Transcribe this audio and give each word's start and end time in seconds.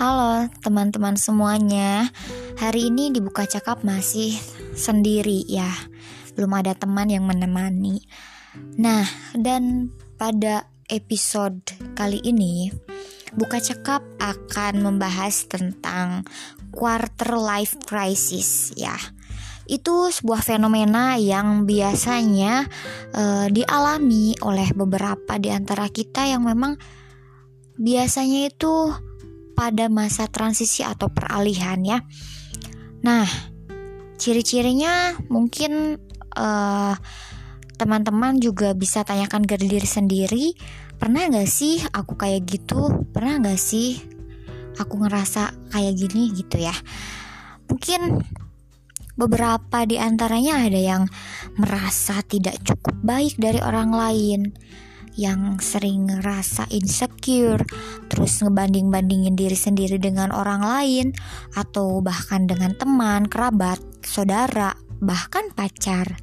Halo 0.00 0.48
teman-teman 0.64 1.20
semuanya. 1.20 2.08
Hari 2.56 2.88
ini 2.88 3.12
dibuka 3.12 3.44
cakap 3.44 3.84
masih 3.84 4.32
sendiri 4.72 5.44
ya. 5.44 5.68
Belum 6.32 6.56
ada 6.56 6.72
teman 6.72 7.12
yang 7.12 7.28
menemani. 7.28 8.08
Nah 8.80 9.04
dan 9.36 9.92
pada 10.16 10.72
episode 10.88 11.60
kali 11.92 12.16
ini 12.24 12.72
Buka 13.36 13.60
cakap 13.60 14.00
akan 14.16 14.80
membahas 14.80 15.44
tentang 15.52 16.24
quarter 16.72 17.36
life 17.36 17.76
crisis 17.84 18.72
ya. 18.80 18.96
Itu 19.68 20.08
sebuah 20.08 20.40
fenomena 20.40 21.20
yang 21.20 21.68
biasanya 21.68 22.64
uh, 23.12 23.46
dialami 23.52 24.32
oleh 24.40 24.72
beberapa 24.72 25.36
di 25.36 25.52
antara 25.52 25.92
kita 25.92 26.24
yang 26.24 26.48
memang 26.48 26.80
biasanya 27.76 28.50
itu 28.50 28.96
pada 29.60 29.92
masa 29.92 30.24
transisi 30.24 30.80
atau 30.80 31.12
peralihan 31.12 31.76
ya. 31.84 32.00
Nah, 33.04 33.28
ciri-cirinya 34.16 35.20
mungkin 35.28 36.00
eh, 36.32 36.94
teman-teman 37.76 38.40
juga 38.40 38.72
bisa 38.72 39.04
tanyakan 39.04 39.44
ke 39.44 39.60
diri 39.60 39.84
sendiri, 39.84 40.56
pernah 40.96 41.28
gak 41.28 41.44
sih 41.44 41.76
aku 41.92 42.16
kayak 42.16 42.48
gitu? 42.48 43.04
Pernah 43.12 43.44
gak 43.44 43.60
sih 43.60 44.00
aku 44.80 45.04
ngerasa 45.04 45.52
kayak 45.76 45.92
gini 45.92 46.32
gitu 46.32 46.56
ya? 46.56 46.72
Mungkin 47.68 48.16
beberapa 49.20 49.84
di 49.84 50.00
antaranya 50.00 50.64
ada 50.64 50.80
yang 50.80 51.04
merasa 51.60 52.24
tidak 52.24 52.56
cukup 52.64 52.96
baik 53.04 53.36
dari 53.36 53.60
orang 53.60 53.92
lain 53.92 54.40
yang 55.18 55.58
sering 55.58 56.06
ngerasa 56.06 56.70
insecure, 56.70 57.62
terus 58.06 58.42
ngebanding-bandingin 58.42 59.34
diri 59.34 59.58
sendiri 59.58 59.98
dengan 59.98 60.30
orang 60.30 60.62
lain, 60.62 61.06
atau 61.58 61.98
bahkan 61.98 62.46
dengan 62.46 62.74
teman, 62.78 63.26
kerabat, 63.26 63.82
saudara, 64.06 64.74
bahkan 65.02 65.50
pacar. 65.50 66.18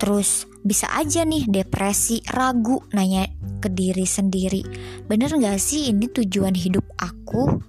Terus 0.00 0.50
bisa 0.66 0.90
aja 0.90 1.22
nih 1.22 1.46
depresi, 1.46 2.22
ragu, 2.34 2.82
nanya 2.90 3.30
ke 3.62 3.70
diri 3.70 4.02
sendiri, 4.02 4.62
bener 5.06 5.30
gak 5.38 5.62
sih 5.62 5.94
ini 5.94 6.10
tujuan 6.10 6.58
hidup 6.58 6.82
aku? 6.98 7.62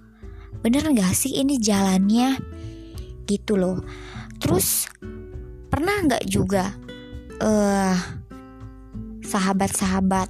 Bener 0.65 0.89
gak 0.89 1.13
sih 1.13 1.37
ini 1.37 1.61
jalannya? 1.61 2.39
Gitu 3.29 3.53
loh. 3.53 3.85
Terus 4.41 4.89
pernah 5.69 6.01
gak 6.09 6.25
juga 6.25 6.73
uh, 7.37 8.22
sahabat-sahabat 9.33 10.29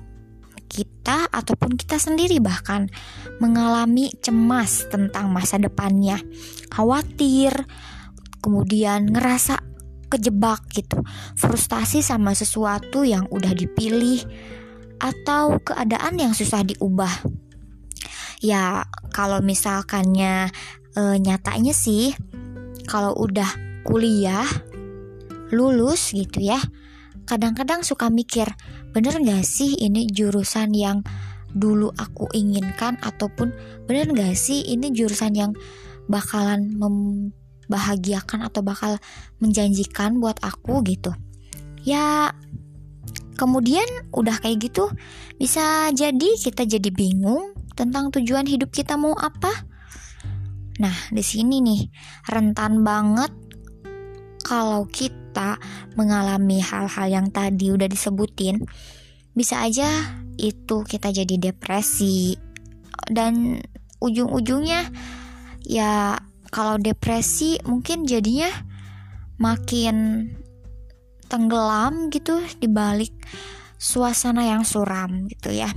kita 0.72 1.30
ataupun 1.30 1.78
kita 1.78 2.02
sendiri 2.02 2.40
bahkan 2.42 2.90
mengalami 3.38 4.10
cemas 4.24 4.90
tentang 4.90 5.30
masa 5.30 5.62
depannya, 5.62 6.18
khawatir, 6.74 7.54
kemudian 8.42 9.12
ngerasa 9.12 9.62
kejebak 10.10 10.66
gitu, 10.74 11.04
frustasi 11.38 12.02
sama 12.02 12.34
sesuatu 12.34 13.06
yang 13.06 13.30
udah 13.30 13.54
dipilih 13.54 14.26
atau 14.98 15.62
keadaan 15.62 16.18
yang 16.18 16.34
susah 16.34 16.66
diubah. 16.66 17.12
Ya, 18.42 18.88
kalau 19.14 19.40
misalkannya 19.46 20.52
e, 20.98 21.02
nyatanya 21.22 21.72
sih 21.72 22.12
kalau 22.90 23.16
udah 23.16 23.48
kuliah 23.88 24.46
lulus 25.54 26.12
gitu 26.12 26.44
ya, 26.44 26.60
kadang-kadang 27.26 27.82
suka 27.86 28.12
mikir 28.12 28.52
bener 28.94 29.18
gak 29.26 29.44
sih 29.44 29.74
ini 29.82 30.06
jurusan 30.06 30.72
yang 30.78 31.02
dulu 31.54 31.90
aku 31.98 32.30
inginkan 32.34 32.98
ataupun 33.02 33.54
bener 33.90 34.10
gak 34.14 34.38
sih 34.38 34.62
ini 34.70 34.94
jurusan 34.94 35.34
yang 35.34 35.52
bakalan 36.06 36.74
membahagiakan 36.78 38.46
atau 38.46 38.62
bakal 38.62 39.02
menjanjikan 39.42 40.22
buat 40.22 40.38
aku 40.46 40.86
gitu? 40.86 41.14
Ya 41.84 42.32
kemudian 43.36 43.86
udah 44.14 44.38
kayak 44.40 44.70
gitu 44.70 44.94
bisa 45.42 45.90
jadi 45.92 46.30
kita 46.38 46.70
jadi 46.70 46.90
bingung 46.94 47.58
tentang 47.74 48.14
tujuan 48.14 48.46
hidup 48.46 48.70
kita 48.70 48.94
mau 48.94 49.18
apa? 49.18 49.52
Nah 50.82 50.96
di 51.10 51.22
sini 51.22 51.62
nih 51.62 51.82
rentan 52.30 52.82
banget 52.86 53.34
kalau 54.54 54.86
kita 54.86 55.58
mengalami 55.98 56.62
hal-hal 56.62 57.10
yang 57.10 57.28
tadi 57.34 57.74
udah 57.74 57.90
disebutin, 57.90 58.62
bisa 59.34 59.66
aja 59.66 59.90
itu 60.38 60.86
kita 60.86 61.10
jadi 61.10 61.50
depresi 61.50 62.38
dan 63.10 63.58
ujung-ujungnya 63.98 64.94
ya 65.66 66.22
kalau 66.54 66.78
depresi 66.78 67.58
mungkin 67.66 68.06
jadinya 68.06 68.54
makin 69.42 70.30
tenggelam 71.26 72.14
gitu 72.14 72.38
di 72.62 72.70
balik 72.70 73.10
suasana 73.82 74.46
yang 74.46 74.62
suram 74.62 75.26
gitu 75.34 75.50
ya. 75.50 75.74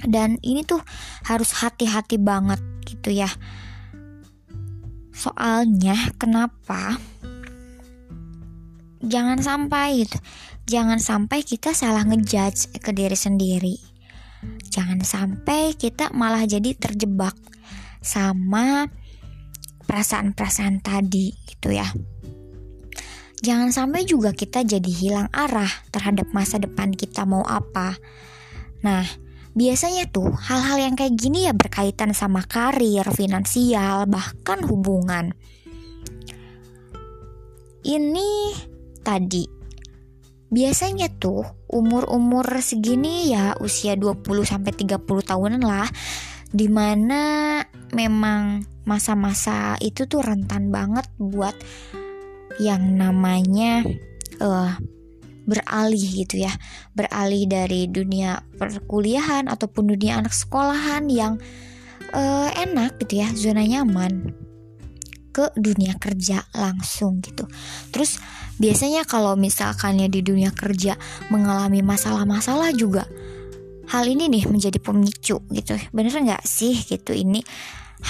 Dan 0.00 0.40
ini 0.40 0.64
tuh 0.64 0.80
harus 1.28 1.60
hati-hati 1.60 2.16
banget 2.16 2.64
gitu 2.88 3.12
ya. 3.12 3.28
Soalnya 5.12 6.16
kenapa? 6.16 7.11
Jangan 9.02 9.38
sampai 9.42 10.06
gitu. 10.06 10.18
Jangan 10.62 11.02
sampai 11.02 11.42
kita 11.42 11.74
salah 11.74 12.06
ngejudge 12.06 12.78
ke 12.78 12.90
diri 12.94 13.18
sendiri. 13.18 13.76
Jangan 14.70 15.02
sampai 15.02 15.74
kita 15.74 16.14
malah 16.14 16.46
jadi 16.46 16.74
terjebak 16.74 17.34
sama 18.02 18.86
perasaan-perasaan 19.86 20.82
tadi 20.82 21.34
gitu 21.46 21.74
ya. 21.74 21.86
Jangan 23.42 23.74
sampai 23.74 24.06
juga 24.06 24.30
kita 24.30 24.62
jadi 24.62 24.86
hilang 24.86 25.28
arah 25.34 25.70
terhadap 25.90 26.30
masa 26.30 26.62
depan 26.62 26.94
kita 26.94 27.26
mau 27.26 27.42
apa. 27.42 27.98
Nah 28.86 29.02
biasanya 29.52 30.08
tuh 30.08 30.30
hal-hal 30.30 30.78
yang 30.78 30.94
kayak 30.94 31.18
gini 31.18 31.50
ya 31.50 31.52
berkaitan 31.52 32.14
sama 32.14 32.46
karir, 32.46 33.02
finansial, 33.10 34.06
bahkan 34.06 34.62
hubungan. 34.62 35.34
Ini 37.82 38.30
tadi. 39.02 39.44
Biasanya 40.52 41.08
tuh 41.16 41.42
umur-umur 41.72 42.44
segini 42.60 43.32
ya 43.32 43.56
usia 43.58 43.96
20 43.96 44.22
sampai 44.44 44.72
30 44.76 45.00
tahunan 45.02 45.62
lah 45.64 45.88
di 46.52 46.68
mana 46.68 47.58
memang 47.96 48.60
masa-masa 48.84 49.80
itu 49.80 50.04
tuh 50.04 50.20
rentan 50.20 50.68
banget 50.68 51.08
buat 51.16 51.56
yang 52.60 53.00
namanya 53.00 53.80
uh, 54.44 54.76
beralih 55.48 56.04
gitu 56.22 56.44
ya 56.44 56.52
beralih 56.92 57.48
dari 57.48 57.88
dunia 57.88 58.44
perkuliahan 58.60 59.48
ataupun 59.48 59.96
dunia 59.96 60.20
anak 60.20 60.36
sekolahan 60.36 61.08
yang 61.08 61.40
uh, 62.12 62.48
enak 62.52 63.00
gitu 63.02 63.24
ya 63.24 63.28
zona 63.32 63.64
nyaman 63.64 64.36
ke 65.32 65.50
dunia 65.56 65.96
kerja 65.96 66.44
langsung 66.52 67.24
gitu. 67.24 67.48
Terus 67.88 68.20
biasanya 68.60 69.08
kalau 69.08 69.34
misalkannya 69.34 70.12
di 70.12 70.20
dunia 70.20 70.52
kerja 70.52 70.94
mengalami 71.32 71.80
masalah-masalah 71.80 72.70
juga 72.76 73.08
hal 73.88 74.04
ini 74.06 74.28
nih 74.28 74.44
menjadi 74.46 74.78
pemicu 74.78 75.40
gitu. 75.50 75.74
Bener 75.90 76.12
nggak 76.12 76.44
sih 76.44 76.76
gitu? 76.76 77.16
Ini 77.16 77.40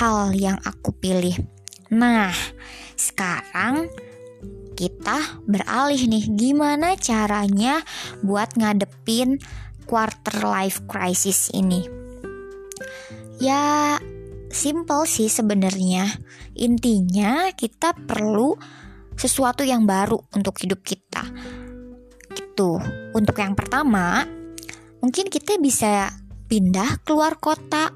hal 0.02 0.34
yang 0.34 0.58
aku 0.66 0.90
pilih. 0.92 1.38
Nah 1.94 2.34
sekarang 2.98 3.86
kita 4.74 5.42
beralih 5.46 6.10
nih. 6.10 6.26
Gimana 6.34 6.98
caranya 6.98 7.86
buat 8.26 8.58
ngadepin 8.58 9.38
quarter 9.86 10.42
life 10.42 10.82
crisis 10.90 11.54
ini? 11.54 11.86
Ya 13.38 13.98
simple 14.52 15.08
sih 15.08 15.32
sebenarnya 15.32 16.06
intinya 16.54 17.48
kita 17.56 17.96
perlu 17.96 18.54
sesuatu 19.16 19.64
yang 19.64 19.88
baru 19.88 20.20
untuk 20.36 20.60
hidup 20.60 20.84
kita. 20.84 21.24
Gitu. 22.32 22.76
Untuk 23.16 23.36
yang 23.40 23.56
pertama, 23.56 24.24
mungkin 25.00 25.32
kita 25.32 25.56
bisa 25.56 26.12
pindah 26.48 27.00
keluar 27.04 27.40
kota 27.40 27.92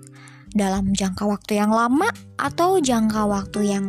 dalam 0.57 0.97
jangka 0.97 1.29
waktu 1.29 1.61
yang 1.61 1.69
lama 1.69 2.09
atau 2.41 2.81
jangka 2.81 3.29
waktu 3.29 3.61
yang 3.69 3.85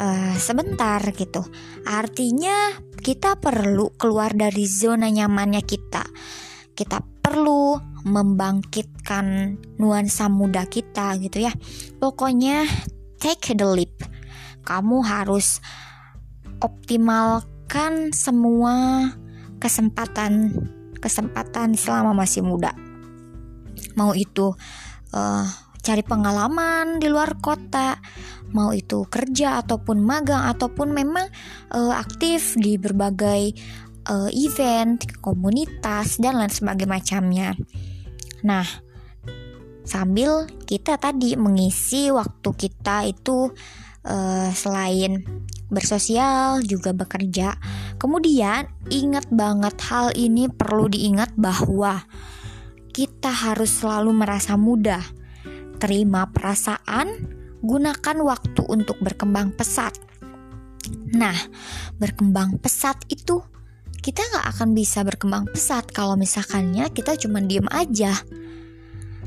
uh, 0.00 0.32
sebentar 0.40 1.04
gitu. 1.12 1.44
Artinya 1.84 2.80
kita 2.96 3.36
perlu 3.36 3.92
keluar 4.00 4.32
dari 4.32 4.64
zona 4.64 5.12
nyamannya 5.12 5.60
kita. 5.60 6.04
Kita 6.72 7.04
perlu 7.20 7.93
membangkitkan 8.04 9.56
nuansa 9.80 10.28
muda 10.28 10.68
kita 10.68 11.16
gitu 11.18 11.48
ya. 11.48 11.52
Pokoknya 11.98 12.68
take 13.18 13.56
the 13.56 13.66
leap. 13.66 13.94
Kamu 14.64 15.04
harus 15.04 15.60
optimalkan 16.60 18.12
semua 18.12 19.08
kesempatan 19.60 20.52
kesempatan 21.00 21.76
selama 21.76 22.16
masih 22.16 22.40
muda 22.40 22.72
mau 23.98 24.12
itu 24.12 24.54
uh, 25.14 25.46
cari 25.80 26.02
pengalaman 26.02 26.98
di 26.98 27.12
luar 27.12 27.38
kota, 27.38 27.98
mau 28.56 28.72
itu 28.72 29.06
kerja 29.06 29.62
ataupun 29.62 30.02
magang 30.02 30.48
ataupun 30.50 30.90
memang 30.94 31.26
uh, 31.74 31.94
aktif 31.94 32.56
di 32.58 32.80
berbagai 32.80 33.54
uh, 34.08 34.30
event, 34.32 35.04
komunitas 35.20 36.18
dan 36.18 36.40
lain 36.40 36.52
sebagainya 36.52 36.90
macamnya. 36.90 37.48
Nah, 38.44 38.68
sambil 39.88 40.44
kita 40.68 41.00
tadi 41.00 41.34
mengisi 41.34 42.12
waktu 42.12 42.50
kita 42.52 43.08
itu 43.08 43.48
uh, 44.04 44.48
selain 44.52 45.24
bersosial 45.72 46.60
juga 46.62 46.92
bekerja. 46.92 47.56
Kemudian 47.96 48.68
ingat 48.92 49.26
banget 49.32 49.74
hal 49.88 50.12
ini 50.14 50.52
perlu 50.52 50.92
diingat 50.92 51.32
bahwa 51.34 52.04
kita 52.94 53.32
harus 53.32 53.82
selalu 53.82 54.12
merasa 54.14 54.54
mudah. 54.54 55.02
Terima 55.82 56.30
perasaan, 56.30 57.26
gunakan 57.64 58.16
waktu 58.22 58.62
untuk 58.70 59.00
berkembang 59.02 59.50
pesat. 59.56 59.96
Nah, 61.16 61.34
berkembang 61.96 62.60
pesat 62.60 63.00
itu 63.08 63.40
kita 64.04 64.20
nggak 64.20 64.46
akan 64.52 64.76
bisa 64.76 65.00
berkembang 65.00 65.48
pesat 65.48 65.88
kalau 65.88 66.12
misalkannya 66.12 66.92
kita 66.92 67.16
cuma 67.16 67.40
diem 67.40 67.64
aja. 67.72 68.12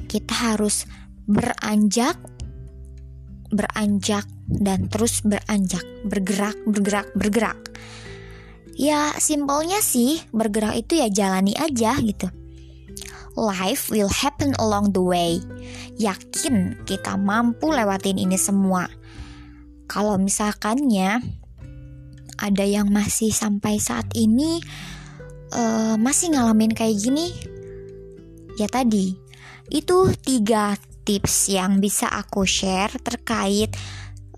Kita 0.06 0.54
harus 0.54 0.86
beranjak, 1.26 2.14
beranjak, 3.50 4.30
dan 4.46 4.86
terus 4.86 5.26
beranjak, 5.26 5.82
bergerak, 6.06 6.54
bergerak, 6.70 7.10
bergerak. 7.18 7.58
Ya, 8.78 9.18
simpelnya 9.18 9.82
sih, 9.82 10.22
bergerak 10.30 10.78
itu 10.78 11.02
ya 11.02 11.10
jalani 11.10 11.58
aja 11.58 11.98
gitu. 11.98 12.30
Life 13.34 13.90
will 13.90 14.14
happen 14.14 14.54
along 14.62 14.94
the 14.94 15.02
way. 15.02 15.42
Yakin 15.98 16.86
kita 16.86 17.18
mampu 17.18 17.74
lewatin 17.74 18.22
ini 18.22 18.38
semua. 18.38 18.86
Kalau 19.90 20.22
misalkannya 20.22 21.26
ada 22.38 22.64
yang 22.64 22.90
masih 22.94 23.34
sampai 23.34 23.82
saat 23.82 24.08
ini 24.14 24.62
uh, 25.54 25.98
masih 25.98 26.34
ngalamin 26.38 26.72
kayak 26.72 26.98
gini, 26.98 27.34
ya 28.62 28.70
tadi 28.70 29.18
itu 29.68 29.98
tiga 30.24 30.78
tips 31.04 31.52
yang 31.52 31.84
bisa 31.84 32.08
aku 32.08 32.48
share 32.48 32.96
terkait 33.04 33.76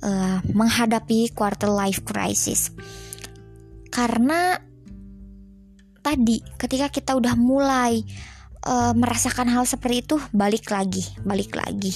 uh, 0.01 0.42
menghadapi 0.50 1.31
quarter 1.36 1.69
life 1.69 2.01
crisis. 2.01 2.74
Karena 3.90 4.57
tadi 6.00 6.42
ketika 6.57 6.88
kita 6.90 7.12
udah 7.13 7.36
mulai 7.36 8.02
uh, 8.66 8.94
merasakan 8.95 9.52
hal 9.52 9.63
seperti 9.68 10.07
itu 10.07 10.18
balik 10.34 10.72
lagi 10.72 11.06
balik 11.22 11.54
lagi 11.56 11.94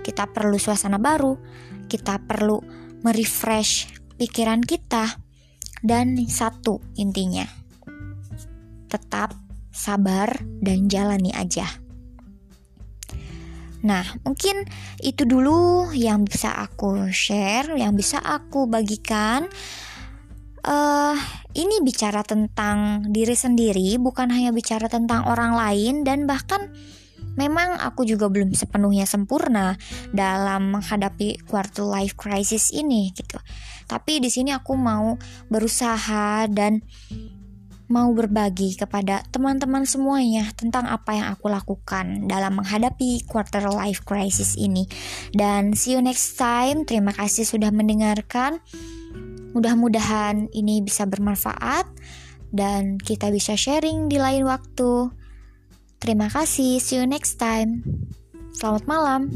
kita 0.00 0.30
perlu 0.30 0.56
suasana 0.56 0.96
baru 0.96 1.36
kita 1.90 2.22
perlu 2.24 2.62
merefresh 3.02 3.90
pikiran 4.16 4.62
kita 4.62 5.29
dan 5.80 6.16
satu 6.28 6.80
intinya. 6.96 7.44
Tetap 8.90 9.34
sabar 9.70 10.34
dan 10.60 10.90
jalani 10.90 11.30
aja. 11.32 11.66
Nah, 13.80 14.04
mungkin 14.28 14.68
itu 15.00 15.24
dulu 15.24 15.88
yang 15.96 16.28
bisa 16.28 16.52
aku 16.52 17.08
share, 17.08 17.72
yang 17.80 17.96
bisa 17.96 18.20
aku 18.20 18.68
bagikan. 18.68 19.48
Uh, 20.60 21.16
ini 21.56 21.80
bicara 21.80 22.20
tentang 22.20 23.08
diri 23.08 23.32
sendiri, 23.32 23.96
bukan 23.96 24.28
hanya 24.28 24.52
bicara 24.52 24.92
tentang 24.92 25.24
orang 25.24 25.56
lain 25.56 26.04
dan 26.04 26.28
bahkan 26.28 26.68
memang 27.34 27.78
aku 27.78 28.06
juga 28.06 28.26
belum 28.30 28.54
sepenuhnya 28.54 29.04
sempurna 29.04 29.78
dalam 30.10 30.74
menghadapi 30.78 31.44
quarter 31.46 31.86
life 31.86 32.14
crisis 32.18 32.70
ini 32.74 33.10
gitu. 33.14 33.38
Tapi 33.90 34.22
di 34.22 34.30
sini 34.30 34.54
aku 34.54 34.78
mau 34.78 35.18
berusaha 35.50 36.46
dan 36.46 36.82
mau 37.90 38.14
berbagi 38.14 38.78
kepada 38.78 39.26
teman-teman 39.34 39.82
semuanya 39.82 40.46
tentang 40.54 40.86
apa 40.86 41.10
yang 41.10 41.26
aku 41.34 41.50
lakukan 41.50 42.30
dalam 42.30 42.62
menghadapi 42.62 43.26
quarter 43.26 43.66
life 43.66 44.06
crisis 44.06 44.54
ini. 44.54 44.86
Dan 45.34 45.74
see 45.74 45.98
you 45.98 46.00
next 46.00 46.38
time. 46.38 46.86
Terima 46.86 47.10
kasih 47.10 47.42
sudah 47.42 47.74
mendengarkan. 47.74 48.62
Mudah-mudahan 49.50 50.46
ini 50.54 50.78
bisa 50.86 51.02
bermanfaat 51.10 51.90
dan 52.54 53.02
kita 53.02 53.34
bisa 53.34 53.58
sharing 53.58 54.06
di 54.06 54.22
lain 54.22 54.46
waktu. 54.46 55.10
Terima 56.00 56.32
kasih, 56.32 56.80
see 56.80 56.96
you 56.96 57.04
next 57.04 57.36
time. 57.36 57.84
Selamat 58.56 58.88
malam. 58.88 59.28